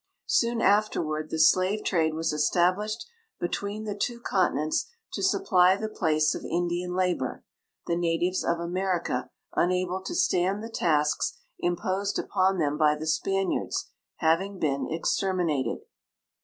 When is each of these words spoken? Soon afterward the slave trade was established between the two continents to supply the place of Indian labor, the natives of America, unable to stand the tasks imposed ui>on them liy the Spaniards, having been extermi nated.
Soon 0.25 0.61
afterward 0.61 1.29
the 1.29 1.37
slave 1.37 1.83
trade 1.83 2.15
was 2.15 2.33
established 2.33 3.05
between 3.39 3.83
the 3.83 3.93
two 3.93 4.19
continents 4.19 4.89
to 5.13 5.21
supply 5.21 5.75
the 5.75 5.87
place 5.87 6.33
of 6.33 6.43
Indian 6.43 6.95
labor, 6.95 7.43
the 7.85 7.95
natives 7.95 8.43
of 8.43 8.57
America, 8.59 9.29
unable 9.53 10.01
to 10.01 10.15
stand 10.15 10.63
the 10.63 10.71
tasks 10.71 11.37
imposed 11.59 12.17
ui>on 12.17 12.57
them 12.57 12.79
liy 12.79 12.97
the 12.97 13.05
Spaniards, 13.05 13.91
having 14.15 14.57
been 14.57 14.87
extermi 14.87 15.45
nated. 15.45 15.81